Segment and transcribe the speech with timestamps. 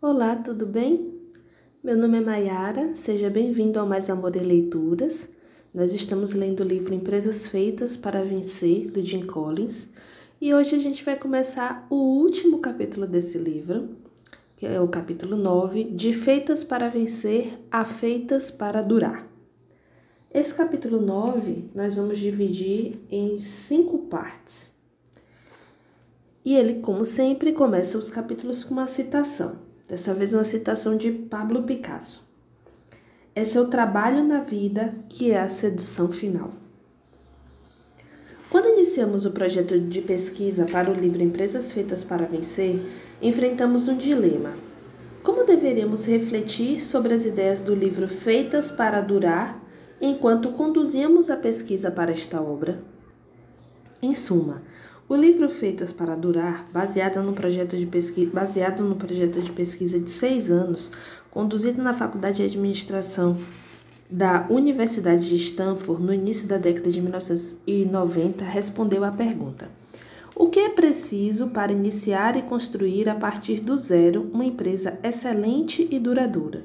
[0.00, 1.12] Olá, tudo bem?
[1.82, 5.28] Meu nome é Maiara, seja bem-vindo ao Mais Amor em Leituras.
[5.74, 9.88] Nós estamos lendo o livro Empresas Feitas para Vencer, do Jim Collins,
[10.40, 13.96] e hoje a gente vai começar o último capítulo desse livro,
[14.56, 19.26] que é o capítulo 9, De Feitas para Vencer a Feitas para Durar.
[20.32, 24.70] Esse capítulo 9 nós vamos dividir em cinco partes.
[26.44, 29.66] E ele, como sempre, começa os capítulos com uma citação.
[29.88, 32.28] Dessa vez uma citação de Pablo Picasso.
[33.34, 36.50] É seu trabalho na vida que é a sedução final.
[38.50, 42.82] Quando iniciamos o projeto de pesquisa para o livro Empresas Feitas para Vencer,
[43.22, 44.52] enfrentamos um dilema.
[45.22, 49.58] Como deveríamos refletir sobre as ideias do livro Feitas para Durar
[50.00, 52.82] enquanto conduzíamos a pesquisa para esta obra?
[54.02, 54.62] Em suma,
[55.08, 59.98] o livro Feitas para Durar, baseado no projeto de pesquisa, baseado no projeto de pesquisa
[59.98, 60.92] de seis anos,
[61.30, 63.34] conduzido na Faculdade de Administração
[64.10, 69.70] da Universidade de Stanford no início da década de 1990, respondeu à pergunta:
[70.36, 75.88] O que é preciso para iniciar e construir a partir do zero uma empresa excelente
[75.90, 76.64] e duradoura?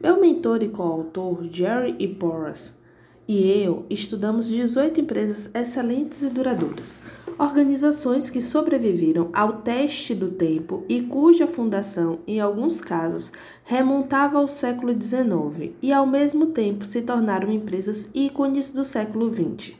[0.00, 2.06] Meu mentor e coautor, Jerry E.
[2.06, 2.78] Porras,
[3.26, 6.98] e eu estudamos 18 empresas excelentes e duradouras
[7.40, 13.32] organizações que sobreviveram ao teste do tempo e cuja fundação, em alguns casos,
[13.64, 19.72] remontava ao século XIX e, ao mesmo tempo, se tornaram empresas ícones do século XX.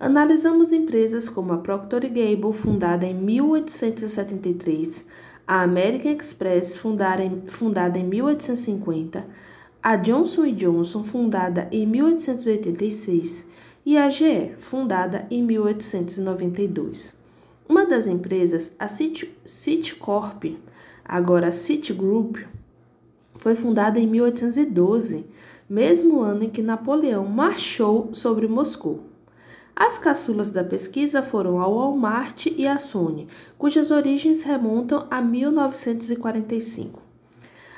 [0.00, 5.04] Analisamos empresas como a Procter Gamble, fundada em 1873,
[5.46, 9.24] a American Express, fundada em, fundada em 1850,
[9.80, 13.46] a Johnson Johnson, fundada em 1886,
[13.84, 17.14] e a GE, fundada em 1892.
[17.68, 20.44] Uma das empresas, a Citicorp,
[21.04, 22.38] agora Citigroup,
[23.36, 25.26] foi fundada em 1812,
[25.68, 29.00] mesmo ano em que Napoleão marchou sobre Moscou.
[29.76, 33.26] As caçulas da pesquisa foram a Walmart e a Sony,
[33.58, 37.02] cujas origens remontam a 1945.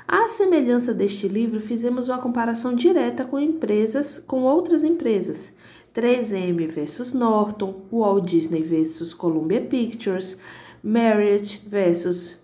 [0.06, 5.50] À semelhança deste livro, fizemos uma comparação direta com empresas, com outras empresas,
[5.96, 10.36] 3M versus Norton, Walt Disney versus Columbia Pictures,
[10.82, 12.36] Marriott versus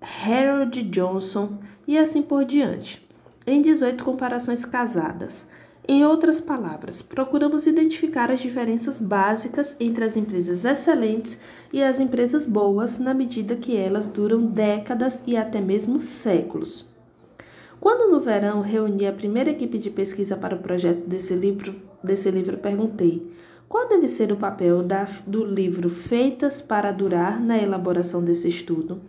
[0.00, 1.58] Harold Johnson
[1.88, 3.04] e assim por diante,
[3.44, 5.48] em 18 comparações casadas.
[5.88, 11.38] Em outras palavras, procuramos identificar as diferenças básicas entre as empresas excelentes
[11.72, 16.95] e as empresas boas na medida que elas duram décadas e até mesmo séculos.
[17.86, 22.28] Quando no verão reuni a primeira equipe de pesquisa para o projeto desse livro, desse
[22.32, 23.32] livro perguntei:
[23.68, 29.00] qual deve ser o papel da, do livro Feitas para Durar na elaboração desse estudo?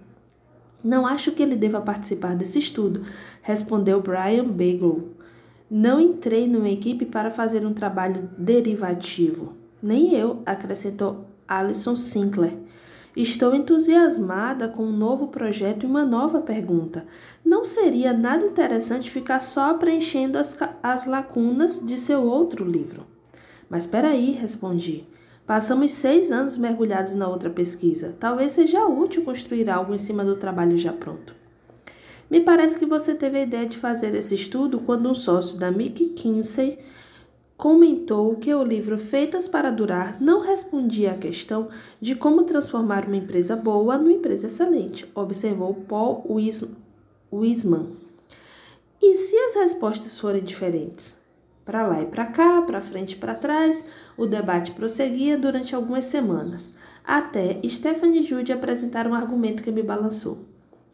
[0.84, 3.02] Não acho que ele deva participar desse estudo,
[3.42, 5.10] respondeu Brian Bagel.
[5.72, 9.54] Não entrei numa equipe para fazer um trabalho derivativo.
[9.82, 12.54] Nem eu, acrescentou Alison Sinclair.
[13.20, 17.04] Estou entusiasmada com um novo projeto e uma nova pergunta.
[17.44, 23.08] Não seria nada interessante ficar só preenchendo as, as lacunas de seu outro livro?
[23.68, 25.08] Mas espera aí, respondi.
[25.48, 28.16] Passamos seis anos mergulhados na outra pesquisa.
[28.20, 31.34] Talvez seja útil construir algo em cima do trabalho já pronto.
[32.30, 35.72] Me parece que você teve a ideia de fazer esse estudo quando um sócio da
[35.72, 36.78] Mick Kinsey
[37.58, 41.70] comentou que o livro Feitas para Durar não respondia à questão
[42.00, 46.24] de como transformar uma empresa boa numa empresa excelente, observou Paul
[47.34, 47.88] Wiseman.
[49.02, 51.20] E se as respostas forem diferentes?
[51.66, 53.84] Para lá e para cá, para frente e para trás,
[54.16, 60.38] o debate prosseguia durante algumas semanas, até Stephanie Jude apresentar um argumento que me balançou.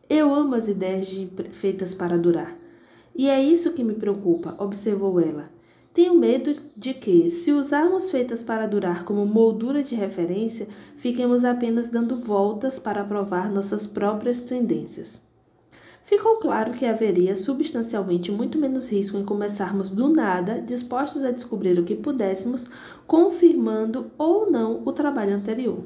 [0.10, 2.56] Eu amo as ideias de feitas para durar.
[3.16, 5.50] E é isso que me preocupa, observou ela.
[5.94, 10.68] Tenho medo de que, se usarmos feitas para durar como moldura de referência,
[10.98, 15.22] fiquemos apenas dando voltas para provar nossas próprias tendências.
[16.04, 21.78] Ficou claro que haveria substancialmente muito menos risco em começarmos do nada, dispostos a descobrir
[21.78, 22.68] o que pudéssemos,
[23.06, 25.84] confirmando ou não o trabalho anterior.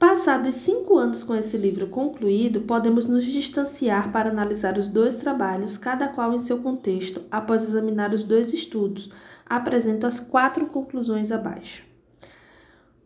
[0.00, 5.76] Passados cinco anos com esse livro concluído, podemos nos distanciar para analisar os dois trabalhos,
[5.76, 9.10] cada qual em seu contexto, após examinar os dois estudos.
[9.44, 11.84] Apresento as quatro conclusões abaixo.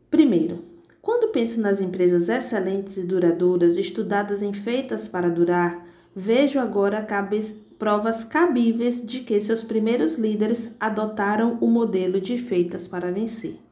[0.08, 0.64] Primeiro,
[1.02, 7.61] quando penso nas empresas excelentes e duradouras estudadas em feitas para durar, vejo agora cabes,
[7.76, 13.63] provas cabíveis de que seus primeiros líderes adotaram o modelo de feitas para vencer.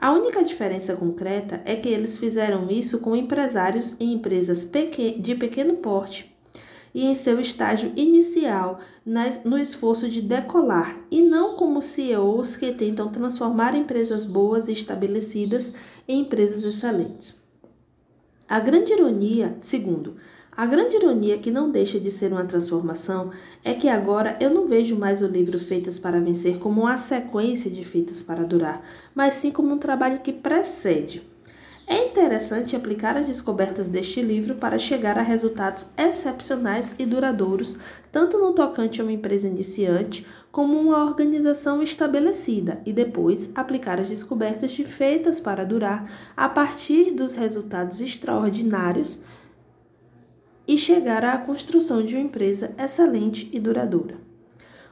[0.00, 4.70] A única diferença concreta é que eles fizeram isso com empresários em empresas
[5.18, 6.32] de pequeno porte
[6.94, 8.78] e em seu estágio inicial
[9.44, 15.72] no esforço de decolar, e não como CEOs que tentam transformar empresas boas e estabelecidas
[16.06, 17.42] em empresas excelentes.
[18.48, 20.16] A grande ironia, segundo,
[20.58, 23.30] a grande ironia que não deixa de ser uma transformação
[23.64, 27.70] é que agora eu não vejo mais o livro Feitas para Vencer como uma sequência
[27.70, 28.82] de Feitas para Durar,
[29.14, 31.22] mas sim como um trabalho que precede.
[31.86, 37.78] É interessante aplicar as descobertas deste livro para chegar a resultados excepcionais e duradouros,
[38.10, 44.08] tanto no tocante a uma empresa iniciante como uma organização estabelecida, e depois aplicar as
[44.08, 49.20] descobertas de feitas para durar a partir dos resultados extraordinários
[50.68, 54.28] e chegar à construção de uma empresa excelente e duradoura.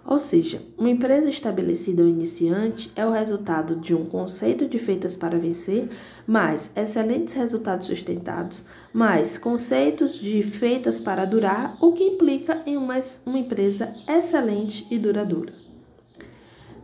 [0.08, 5.16] Ou seja, uma empresa estabelecida ou iniciante é o resultado de um conceito de feitas
[5.16, 5.88] para vencer,
[6.24, 12.94] mais excelentes resultados sustentados, mais conceitos de feitas para durar, o que implica em uma,
[13.26, 15.52] uma empresa excelente e duradoura.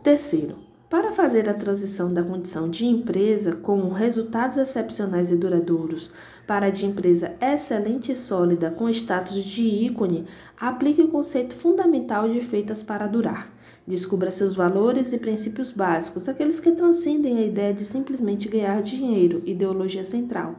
[0.03, 0.57] Terceiro,
[0.93, 6.11] para fazer a transição da condição de empresa com resultados excepcionais e duradouros
[6.45, 12.29] para a de empresa excelente e sólida com status de ícone, aplique o conceito fundamental
[12.29, 13.51] de feitas para durar.
[13.87, 19.41] Descubra seus valores e princípios básicos, aqueles que transcendem a ideia de simplesmente ganhar dinheiro,
[19.47, 20.53] ideologia central,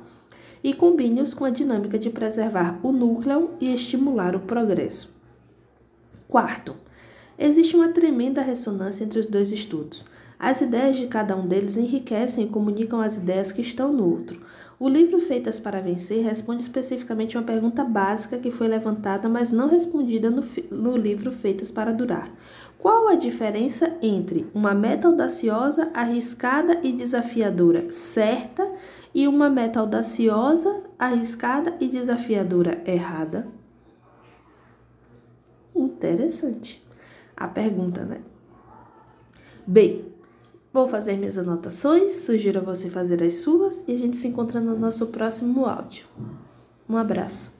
[0.65, 5.15] e combine-os com a dinâmica de preservar o núcleo e estimular o progresso.
[6.27, 6.75] Quarto,
[7.39, 10.07] existe uma tremenda ressonância entre os dois estudos.
[10.39, 14.41] As ideias de cada um deles enriquecem e comunicam as ideias que estão no outro.
[14.79, 19.69] O livro Feitas para Vencer responde especificamente uma pergunta básica que foi levantada, mas não
[19.69, 22.31] respondida no, no livro Feitas para Durar.
[22.79, 28.71] Qual a diferença entre uma meta audaciosa, arriscada e desafiadora certa
[29.15, 33.47] e uma meta audaciosa, arriscada e desafiadora errada?
[35.75, 36.85] Interessante
[37.37, 38.21] a pergunta, né?
[39.67, 40.15] Bem,
[40.75, 44.61] Vou fazer minhas anotações, sugiro a você fazer as suas e a gente se encontra
[44.61, 46.05] no nosso próximo áudio.
[46.89, 47.55] Um abraço.